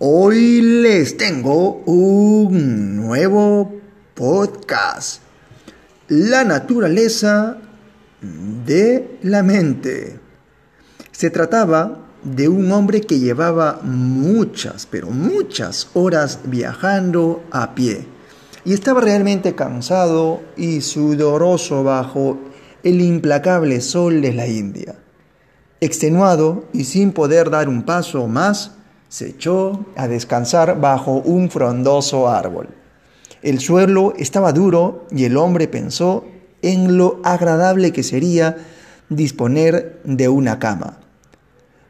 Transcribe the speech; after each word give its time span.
Hoy 0.00 0.60
les 0.60 1.16
tengo 1.16 1.82
un 1.84 2.94
nuevo 2.94 3.80
podcast. 4.14 5.22
La 6.06 6.44
naturaleza 6.44 7.58
de 8.64 9.18
la 9.22 9.42
mente. 9.42 10.20
Se 11.10 11.30
trataba 11.30 11.98
de 12.22 12.48
un 12.48 12.70
hombre 12.70 13.00
que 13.00 13.18
llevaba 13.18 13.80
muchas, 13.82 14.86
pero 14.86 15.10
muchas 15.10 15.88
horas 15.94 16.42
viajando 16.44 17.42
a 17.50 17.74
pie. 17.74 18.06
Y 18.64 18.74
estaba 18.74 19.00
realmente 19.00 19.56
cansado 19.56 20.42
y 20.56 20.80
sudoroso 20.80 21.82
bajo 21.82 22.38
el 22.84 23.00
implacable 23.00 23.80
sol 23.80 24.20
de 24.20 24.32
la 24.32 24.46
India. 24.46 24.94
Extenuado 25.80 26.66
y 26.72 26.84
sin 26.84 27.10
poder 27.10 27.50
dar 27.50 27.68
un 27.68 27.82
paso 27.82 28.28
más, 28.28 28.77
se 29.08 29.28
echó 29.28 29.86
a 29.96 30.08
descansar 30.08 30.80
bajo 30.80 31.12
un 31.12 31.50
frondoso 31.50 32.28
árbol. 32.28 32.68
El 33.42 33.60
suelo 33.60 34.14
estaba 34.18 34.52
duro 34.52 35.06
y 35.10 35.24
el 35.24 35.36
hombre 35.36 35.68
pensó 35.68 36.24
en 36.62 36.96
lo 36.96 37.20
agradable 37.24 37.92
que 37.92 38.02
sería 38.02 38.56
disponer 39.08 40.00
de 40.04 40.28
una 40.28 40.58
cama. 40.58 40.98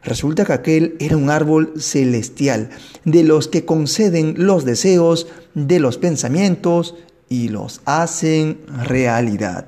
Resulta 0.03 0.45
que 0.45 0.53
aquel 0.53 0.97
era 1.01 1.17
un 1.17 1.31
árbol 1.31 1.73
celestial, 1.77 2.71
de 3.05 3.25
los 3.25 3.49
que 3.49 3.65
conceden 3.65 4.35
los 4.39 4.65
deseos 4.65 5.27
de 5.55 5.81
los 5.81 5.99
pensamientos 5.99 6.95
y 7.29 7.49
los 7.49 7.81
hacen 7.85 8.61
realidad. 8.85 9.67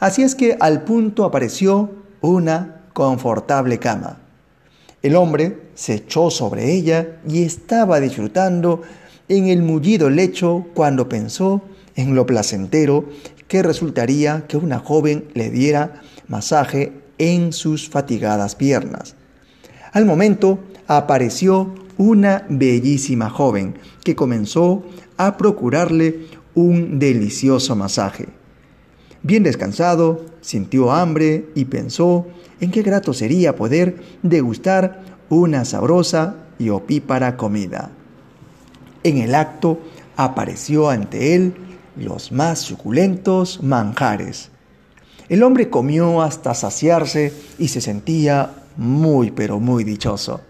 Así 0.00 0.22
es 0.22 0.34
que 0.34 0.56
al 0.60 0.84
punto 0.84 1.24
apareció 1.24 1.90
una 2.20 2.82
confortable 2.92 3.78
cama. 3.78 4.27
El 5.02 5.14
hombre 5.14 5.58
se 5.74 5.94
echó 5.94 6.30
sobre 6.30 6.72
ella 6.72 7.20
y 7.28 7.42
estaba 7.42 8.00
disfrutando 8.00 8.82
en 9.28 9.46
el 9.46 9.62
mullido 9.62 10.10
lecho 10.10 10.66
cuando 10.74 11.08
pensó 11.08 11.62
en 11.94 12.14
lo 12.14 12.26
placentero 12.26 13.08
que 13.46 13.62
resultaría 13.62 14.46
que 14.48 14.56
una 14.56 14.78
joven 14.80 15.28
le 15.34 15.50
diera 15.50 16.02
masaje 16.26 16.92
en 17.18 17.52
sus 17.52 17.88
fatigadas 17.88 18.56
piernas. 18.56 19.14
Al 19.92 20.04
momento 20.04 20.58
apareció 20.86 21.74
una 21.96 22.46
bellísima 22.48 23.30
joven 23.30 23.74
que 24.04 24.14
comenzó 24.14 24.84
a 25.16 25.36
procurarle 25.36 26.26
un 26.54 26.98
delicioso 26.98 27.76
masaje. 27.76 28.28
Bien 29.28 29.42
descansado, 29.42 30.24
sintió 30.40 30.90
hambre 30.90 31.50
y 31.54 31.66
pensó 31.66 32.26
en 32.60 32.70
qué 32.70 32.80
grato 32.80 33.12
sería 33.12 33.54
poder 33.56 34.00
degustar 34.22 35.02
una 35.28 35.66
sabrosa 35.66 36.36
y 36.58 36.70
opípara 36.70 37.36
comida. 37.36 37.90
En 39.02 39.18
el 39.18 39.34
acto 39.34 39.80
apareció 40.16 40.88
ante 40.88 41.34
él 41.34 41.52
los 41.94 42.32
más 42.32 42.60
suculentos 42.60 43.62
manjares. 43.62 44.48
El 45.28 45.42
hombre 45.42 45.68
comió 45.68 46.22
hasta 46.22 46.54
saciarse 46.54 47.34
y 47.58 47.68
se 47.68 47.82
sentía 47.82 48.54
muy 48.78 49.30
pero 49.30 49.60
muy 49.60 49.84
dichoso. 49.84 50.40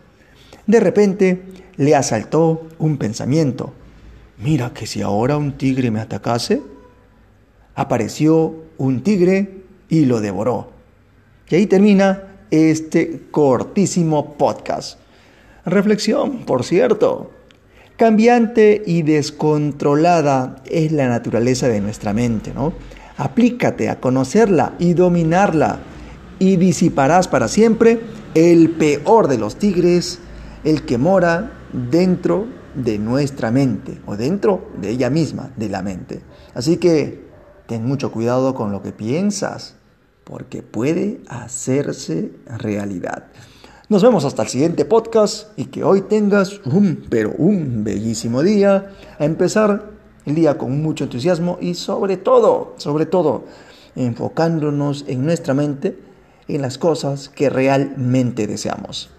De 0.68 0.78
repente 0.78 1.42
le 1.78 1.96
asaltó 1.96 2.68
un 2.78 2.96
pensamiento. 2.96 3.72
Mira 4.38 4.72
que 4.72 4.86
si 4.86 5.02
ahora 5.02 5.36
un 5.36 5.58
tigre 5.58 5.90
me 5.90 5.98
atacase, 5.98 6.62
apareció 7.74 8.67
un 8.78 9.02
tigre 9.02 9.62
y 9.88 10.06
lo 10.06 10.20
devoró. 10.20 10.70
Y 11.48 11.56
ahí 11.56 11.66
termina 11.66 12.24
este 12.50 13.22
cortísimo 13.30 14.34
podcast. 14.34 14.98
Reflexión, 15.64 16.44
por 16.44 16.64
cierto. 16.64 17.30
Cambiante 17.96 18.82
y 18.86 19.02
descontrolada 19.02 20.62
es 20.66 20.92
la 20.92 21.08
naturaleza 21.08 21.68
de 21.68 21.80
nuestra 21.80 22.12
mente, 22.12 22.54
¿no? 22.54 22.72
Aplícate 23.16 23.88
a 23.88 23.98
conocerla 23.98 24.74
y 24.78 24.94
dominarla 24.94 25.80
y 26.38 26.56
disiparás 26.56 27.26
para 27.26 27.48
siempre 27.48 28.00
el 28.34 28.70
peor 28.70 29.26
de 29.26 29.38
los 29.38 29.56
tigres, 29.56 30.20
el 30.62 30.82
que 30.82 30.96
mora 30.96 31.50
dentro 31.72 32.46
de 32.74 32.98
nuestra 32.98 33.50
mente 33.50 33.98
o 34.06 34.16
dentro 34.16 34.68
de 34.80 34.90
ella 34.90 35.10
misma, 35.10 35.50
de 35.56 35.68
la 35.68 35.82
mente. 35.82 36.20
Así 36.54 36.76
que 36.76 37.27
ten 37.68 37.84
mucho 37.86 38.10
cuidado 38.10 38.54
con 38.54 38.72
lo 38.72 38.82
que 38.82 38.92
piensas, 38.92 39.74
porque 40.24 40.62
puede 40.62 41.20
hacerse 41.28 42.32
realidad. 42.46 43.26
Nos 43.90 44.02
vemos 44.02 44.24
hasta 44.24 44.42
el 44.42 44.48
siguiente 44.48 44.86
podcast 44.86 45.48
y 45.58 45.66
que 45.66 45.84
hoy 45.84 46.00
tengas 46.00 46.60
un, 46.64 47.06
pero 47.10 47.32
un 47.36 47.84
bellísimo 47.84 48.42
día. 48.42 48.92
A 49.18 49.24
empezar 49.26 49.90
el 50.24 50.34
día 50.34 50.56
con 50.56 50.80
mucho 50.82 51.04
entusiasmo 51.04 51.58
y 51.60 51.74
sobre 51.74 52.16
todo, 52.16 52.74
sobre 52.78 53.04
todo, 53.04 53.44
enfocándonos 53.96 55.04
en 55.06 55.26
nuestra 55.26 55.52
mente, 55.52 55.98
en 56.48 56.62
las 56.62 56.78
cosas 56.78 57.28
que 57.28 57.50
realmente 57.50 58.46
deseamos. 58.46 59.10